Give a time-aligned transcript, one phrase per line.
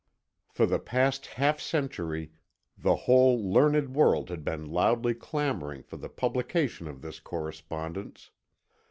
[0.49, 2.31] For the past half century
[2.75, 8.31] the whole learned world had been loudly clamouring for the publication of this correspondence.